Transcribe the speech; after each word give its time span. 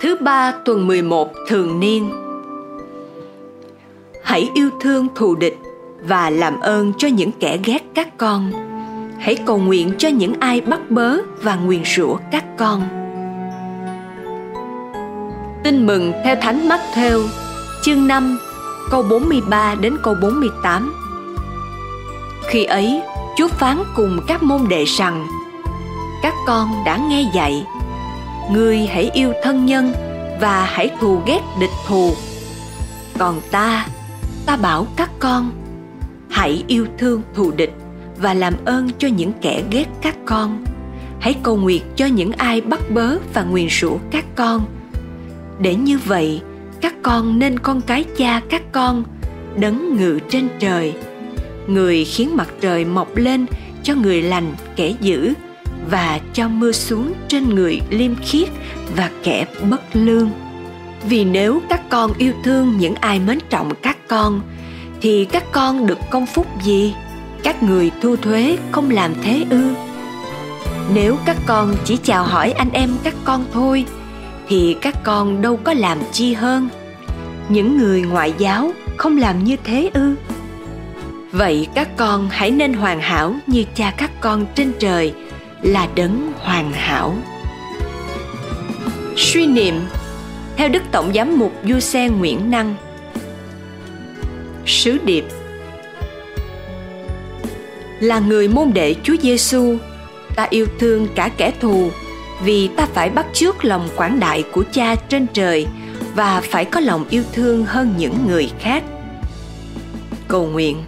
Thứ 0.00 0.16
ba 0.20 0.52
tuần 0.64 0.86
11 0.86 1.32
thường 1.48 1.80
niên 1.80 2.10
Hãy 4.24 4.50
yêu 4.54 4.70
thương 4.80 5.08
thù 5.14 5.34
địch 5.34 5.58
và 6.02 6.30
làm 6.30 6.60
ơn 6.60 6.92
cho 6.98 7.08
những 7.08 7.32
kẻ 7.32 7.58
ghét 7.64 7.82
các 7.94 8.18
con. 8.18 8.52
Hãy 9.18 9.36
cầu 9.46 9.58
nguyện 9.58 9.92
cho 9.98 10.08
những 10.08 10.34
ai 10.40 10.60
bắt 10.60 10.90
bớ 10.90 11.16
và 11.42 11.54
nguyền 11.56 11.82
rủa 11.96 12.16
các 12.32 12.44
con. 12.58 12.82
Tin 15.64 15.86
mừng 15.86 16.12
theo 16.24 16.36
Thánh 16.36 16.68
Matthew, 16.68 17.26
chương 17.82 18.06
5, 18.06 18.38
câu 18.90 19.02
43 19.02 19.74
đến 19.80 19.96
câu 20.02 20.14
48. 20.22 20.94
Khi 22.46 22.64
ấy, 22.64 23.02
Chúa 23.36 23.48
phán 23.48 23.78
cùng 23.96 24.20
các 24.26 24.42
môn 24.42 24.60
đệ 24.68 24.84
rằng: 24.84 25.26
Các 26.22 26.34
con 26.46 26.68
đã 26.84 26.96
nghe 26.96 27.30
dạy, 27.34 27.66
ngươi 28.50 28.78
hãy 28.78 29.10
yêu 29.14 29.32
thân 29.42 29.66
nhân 29.66 29.92
và 30.40 30.64
hãy 30.64 30.90
thù 31.00 31.20
ghét 31.26 31.40
địch 31.60 31.70
thù. 31.86 32.14
Còn 33.18 33.40
ta, 33.50 33.86
ta 34.46 34.56
bảo 34.56 34.86
các 34.96 35.10
con, 35.18 35.50
hãy 36.30 36.64
yêu 36.66 36.86
thương 36.98 37.22
thù 37.34 37.50
địch 37.50 37.72
và 38.18 38.34
làm 38.34 38.54
ơn 38.64 38.90
cho 38.98 39.08
những 39.08 39.32
kẻ 39.40 39.62
ghét 39.70 39.86
các 40.02 40.16
con. 40.26 40.64
Hãy 41.20 41.34
cầu 41.42 41.56
nguyện 41.56 41.82
cho 41.96 42.06
những 42.06 42.32
ai 42.32 42.60
bắt 42.60 42.80
bớ 42.90 43.16
và 43.34 43.42
nguyền 43.42 43.68
rủa 43.80 43.96
các 44.10 44.24
con. 44.34 44.66
Để 45.60 45.74
như 45.74 45.98
vậy, 45.98 46.40
các 46.80 46.94
con 47.02 47.38
nên 47.38 47.58
con 47.58 47.80
cái 47.80 48.04
cha 48.16 48.40
các 48.50 48.62
con 48.72 49.04
đấng 49.56 49.96
ngự 49.96 50.18
trên 50.28 50.48
trời 50.58 50.94
người 51.66 52.04
khiến 52.04 52.36
mặt 52.36 52.48
trời 52.60 52.84
mọc 52.84 53.16
lên 53.16 53.46
cho 53.82 53.94
người 53.94 54.22
lành 54.22 54.54
kẻ 54.76 54.94
dữ 55.00 55.34
và 55.90 56.20
cho 56.32 56.48
mưa 56.48 56.72
xuống 56.72 57.12
trên 57.28 57.54
người 57.54 57.80
liêm 57.90 58.14
khiết 58.14 58.48
và 58.96 59.10
kẻ 59.22 59.44
bất 59.70 59.82
lương. 59.92 60.30
Vì 61.08 61.24
nếu 61.24 61.62
các 61.68 61.88
con 61.88 62.12
yêu 62.18 62.32
thương 62.44 62.76
những 62.78 62.94
ai 62.94 63.20
mến 63.20 63.38
trọng 63.50 63.74
các 63.82 63.96
con, 64.08 64.40
thì 65.00 65.24
các 65.24 65.44
con 65.52 65.86
được 65.86 65.98
công 66.10 66.26
phúc 66.26 66.46
gì? 66.62 66.94
Các 67.42 67.62
người 67.62 67.90
thu 68.02 68.16
thuế 68.16 68.58
không 68.70 68.90
làm 68.90 69.14
thế 69.22 69.44
ư? 69.50 69.74
Nếu 70.94 71.16
các 71.24 71.36
con 71.46 71.74
chỉ 71.84 71.96
chào 71.96 72.24
hỏi 72.24 72.52
anh 72.52 72.70
em 72.72 72.90
các 73.02 73.14
con 73.24 73.44
thôi, 73.52 73.84
thì 74.48 74.76
các 74.80 74.94
con 75.04 75.42
đâu 75.42 75.56
có 75.64 75.72
làm 75.72 75.98
chi 76.12 76.34
hơn? 76.34 76.68
Những 77.48 77.78
người 77.78 78.02
ngoại 78.02 78.34
giáo 78.38 78.72
không 78.96 79.18
làm 79.18 79.44
như 79.44 79.56
thế 79.64 79.90
ư? 79.94 80.14
Vậy 81.32 81.68
các 81.74 81.96
con 81.96 82.28
hãy 82.30 82.50
nên 82.50 82.72
hoàn 82.72 83.00
hảo 83.00 83.34
như 83.46 83.64
cha 83.74 83.94
các 83.96 84.10
con 84.20 84.46
trên 84.54 84.72
trời 84.78 85.14
là 85.62 85.88
đấng 85.94 86.32
hoàn 86.40 86.72
hảo. 86.72 87.14
Suy 89.16 89.46
niệm 89.46 89.74
theo 90.56 90.68
đức 90.68 90.82
tổng 90.92 91.12
giám 91.14 91.38
mục 91.38 91.52
du 91.68 91.80
xe 91.80 92.08
nguyễn 92.08 92.50
năng. 92.50 92.74
Sứ 94.66 94.98
điệp 95.04 95.24
là 98.00 98.18
người 98.18 98.48
môn 98.48 98.72
đệ 98.72 98.94
Chúa 99.02 99.16
Giêsu, 99.22 99.76
ta 100.36 100.46
yêu 100.50 100.66
thương 100.78 101.08
cả 101.14 101.30
kẻ 101.36 101.52
thù 101.60 101.90
vì 102.44 102.68
ta 102.68 102.86
phải 102.94 103.10
bắt 103.10 103.26
chước 103.32 103.64
lòng 103.64 103.88
quảng 103.96 104.20
đại 104.20 104.44
của 104.52 104.64
Cha 104.72 104.94
trên 104.94 105.26
trời 105.32 105.66
và 106.14 106.40
phải 106.40 106.64
có 106.64 106.80
lòng 106.80 107.04
yêu 107.10 107.22
thương 107.32 107.66
hơn 107.66 107.94
những 107.98 108.26
người 108.28 108.50
khác. 108.60 108.82
Cầu 110.28 110.46
nguyện. 110.46 110.84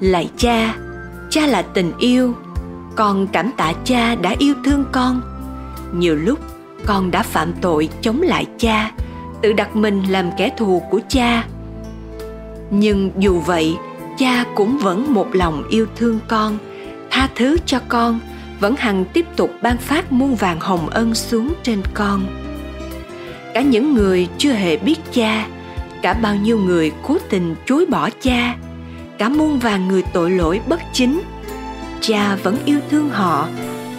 Lạy 0.00 0.30
cha, 0.36 0.74
cha 1.30 1.46
là 1.46 1.62
tình 1.62 1.92
yêu, 1.98 2.34
con 2.96 3.26
cảm 3.26 3.50
tạ 3.56 3.72
cha 3.84 4.14
đã 4.14 4.34
yêu 4.38 4.54
thương 4.64 4.84
con. 4.92 5.20
Nhiều 5.92 6.16
lúc 6.16 6.38
con 6.86 7.10
đã 7.10 7.22
phạm 7.22 7.52
tội 7.60 7.88
chống 8.00 8.22
lại 8.22 8.46
cha, 8.58 8.90
tự 9.42 9.52
đặt 9.52 9.76
mình 9.76 10.02
làm 10.08 10.30
kẻ 10.38 10.50
thù 10.56 10.82
của 10.90 11.00
cha. 11.08 11.44
Nhưng 12.70 13.10
dù 13.18 13.40
vậy, 13.40 13.76
cha 14.18 14.44
cũng 14.54 14.78
vẫn 14.78 15.14
một 15.14 15.28
lòng 15.32 15.62
yêu 15.70 15.86
thương 15.96 16.18
con, 16.28 16.58
tha 17.10 17.28
thứ 17.34 17.56
cho 17.66 17.78
con, 17.88 18.20
vẫn 18.60 18.76
hằng 18.76 19.04
tiếp 19.04 19.26
tục 19.36 19.50
ban 19.62 19.76
phát 19.78 20.12
muôn 20.12 20.34
vàng 20.34 20.60
hồng 20.60 20.88
ân 20.88 21.14
xuống 21.14 21.54
trên 21.62 21.82
con. 21.94 22.26
Cả 23.54 23.62
những 23.62 23.94
người 23.94 24.28
chưa 24.38 24.52
hề 24.52 24.76
biết 24.76 24.98
cha, 25.12 25.46
cả 26.02 26.14
bao 26.14 26.34
nhiêu 26.34 26.58
người 26.58 26.92
cố 27.02 27.18
tình 27.30 27.54
chối 27.66 27.86
bỏ 27.86 28.08
cha, 28.20 28.56
cả 29.18 29.28
muôn 29.28 29.58
vàng 29.58 29.88
người 29.88 30.02
tội 30.12 30.30
lỗi 30.30 30.60
bất 30.68 30.80
chính. 30.92 31.20
Cha 32.00 32.36
vẫn 32.42 32.56
yêu 32.64 32.80
thương 32.90 33.08
họ, 33.08 33.48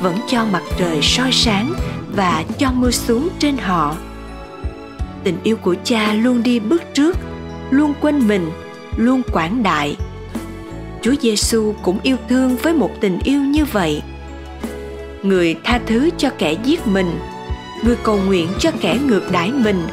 vẫn 0.01 0.17
cho 0.27 0.45
mặt 0.45 0.63
trời 0.79 0.99
soi 1.01 1.31
sáng 1.31 1.73
và 2.15 2.43
cho 2.57 2.71
mưa 2.71 2.91
xuống 2.91 3.29
trên 3.39 3.57
họ. 3.57 3.95
Tình 5.23 5.37
yêu 5.43 5.57
của 5.57 5.75
cha 5.83 6.13
luôn 6.13 6.43
đi 6.43 6.59
bước 6.59 6.83
trước, 6.93 7.17
luôn 7.69 7.93
quên 8.01 8.27
mình, 8.27 8.51
luôn 8.97 9.21
quảng 9.31 9.63
đại. 9.63 9.95
Chúa 11.01 11.13
giêsu 11.21 11.73
cũng 11.83 11.99
yêu 12.03 12.17
thương 12.29 12.57
với 12.57 12.73
một 12.73 12.91
tình 12.99 13.19
yêu 13.23 13.41
như 13.41 13.65
vậy. 13.65 14.01
Người 15.23 15.55
tha 15.63 15.79
thứ 15.85 16.09
cho 16.17 16.29
kẻ 16.37 16.55
giết 16.63 16.87
mình, 16.87 17.19
người 17.83 17.95
cầu 18.03 18.19
nguyện 18.25 18.47
cho 18.59 18.71
kẻ 18.81 18.99
ngược 19.05 19.31
đãi 19.31 19.51
mình, 19.51 19.87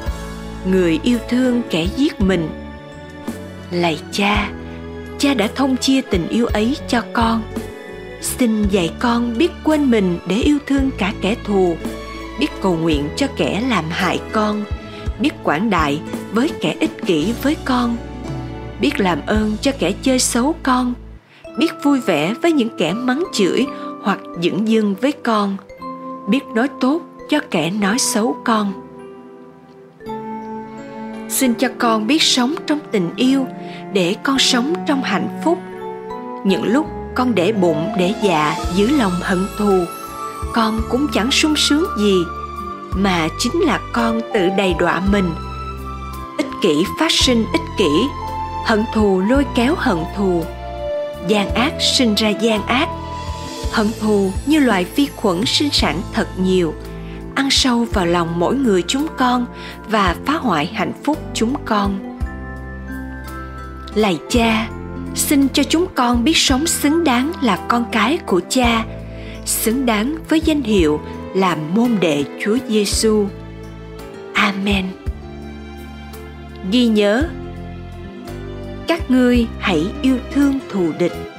người 0.66 1.00
yêu 1.02 1.18
thương 1.28 1.62
kẻ 1.70 1.86
giết 1.96 2.20
mình. 2.20 2.48
Lạy 3.70 3.98
cha 4.12 4.50
cha 5.24 5.34
đã 5.34 5.48
thông 5.54 5.76
chia 5.76 6.00
tình 6.00 6.28
yêu 6.28 6.46
ấy 6.46 6.76
cho 6.88 7.02
con. 7.12 7.42
Xin 8.20 8.62
dạy 8.62 8.90
con 8.98 9.38
biết 9.38 9.50
quên 9.64 9.90
mình 9.90 10.18
để 10.28 10.36
yêu 10.36 10.58
thương 10.66 10.90
cả 10.98 11.12
kẻ 11.20 11.36
thù, 11.44 11.76
biết 12.40 12.46
cầu 12.62 12.76
nguyện 12.76 13.08
cho 13.16 13.26
kẻ 13.36 13.62
làm 13.68 13.84
hại 13.90 14.20
con, 14.32 14.64
biết 15.20 15.30
quảng 15.42 15.70
đại 15.70 16.00
với 16.32 16.50
kẻ 16.60 16.76
ích 16.80 17.06
kỷ 17.06 17.32
với 17.42 17.56
con, 17.64 17.96
biết 18.80 19.00
làm 19.00 19.18
ơn 19.26 19.56
cho 19.60 19.72
kẻ 19.78 19.92
chơi 20.02 20.18
xấu 20.18 20.54
con, 20.62 20.94
biết 21.58 21.70
vui 21.82 22.00
vẻ 22.00 22.34
với 22.42 22.52
những 22.52 22.70
kẻ 22.78 22.92
mắng 22.92 23.24
chửi 23.32 23.66
hoặc 24.02 24.18
dửng 24.42 24.68
dưng 24.68 24.94
với 25.00 25.12
con, 25.12 25.56
biết 26.28 26.44
nói 26.54 26.68
tốt 26.80 27.02
cho 27.30 27.40
kẻ 27.50 27.70
nói 27.70 27.98
xấu 27.98 28.36
con 28.44 28.83
xin 31.34 31.54
cho 31.54 31.68
con 31.78 32.06
biết 32.06 32.22
sống 32.22 32.54
trong 32.66 32.78
tình 32.92 33.10
yêu, 33.16 33.46
để 33.92 34.16
con 34.22 34.38
sống 34.38 34.74
trong 34.86 35.02
hạnh 35.02 35.40
phúc. 35.44 35.58
Những 36.44 36.64
lúc 36.64 36.86
con 37.14 37.34
để 37.34 37.52
bụng, 37.52 37.88
để 37.98 38.14
dạ 38.22 38.56
giữ 38.74 38.98
lòng 38.98 39.12
hận 39.20 39.46
thù, 39.58 39.84
con 40.52 40.80
cũng 40.90 41.06
chẳng 41.14 41.30
sung 41.30 41.56
sướng 41.56 41.84
gì, 41.98 42.14
mà 42.90 43.28
chính 43.40 43.60
là 43.62 43.80
con 43.92 44.20
tự 44.34 44.48
đầy 44.56 44.74
đọa 44.78 45.00
mình. 45.00 45.30
Ích 46.38 46.46
kỷ 46.62 46.84
phát 47.00 47.12
sinh 47.12 47.44
ích 47.52 47.68
kỷ, 47.78 48.06
hận 48.64 48.84
thù 48.94 49.22
lôi 49.28 49.46
kéo 49.54 49.74
hận 49.78 49.98
thù. 50.16 50.44
Gian 51.28 51.54
ác 51.54 51.72
sinh 51.96 52.14
ra 52.14 52.28
gian 52.28 52.66
ác, 52.66 52.88
hận 53.72 53.90
thù 54.00 54.32
như 54.46 54.58
loài 54.58 54.86
vi 54.96 55.08
khuẩn 55.16 55.46
sinh 55.46 55.70
sản 55.72 56.00
thật 56.12 56.28
nhiều 56.38 56.74
ăn 57.34 57.50
sâu 57.50 57.86
vào 57.92 58.06
lòng 58.06 58.38
mỗi 58.38 58.56
người 58.56 58.82
chúng 58.86 59.06
con 59.16 59.46
và 59.88 60.16
phá 60.26 60.32
hoại 60.32 60.66
hạnh 60.66 60.92
phúc 61.04 61.18
chúng 61.34 61.54
con 61.64 62.14
lạy 63.94 64.18
cha, 64.30 64.68
xin 65.14 65.48
cho 65.48 65.62
chúng 65.62 65.86
con 65.94 66.24
biết 66.24 66.36
sống 66.36 66.66
xứng 66.66 67.04
đáng 67.04 67.32
là 67.42 67.58
con 67.68 67.84
cái 67.92 68.18
của 68.26 68.40
cha, 68.48 68.84
xứng 69.44 69.86
đáng 69.86 70.16
với 70.28 70.40
danh 70.40 70.62
hiệu 70.62 71.00
là 71.34 71.56
môn 71.74 71.90
đệ 72.00 72.24
Chúa 72.44 72.56
Giêsu. 72.68 73.28
Amen. 74.34 74.86
Ghi 76.70 76.86
nhớ, 76.86 77.28
các 78.86 79.10
ngươi 79.10 79.46
hãy 79.58 79.86
yêu 80.02 80.18
thương 80.32 80.58
thù 80.70 80.92
địch 80.98 81.33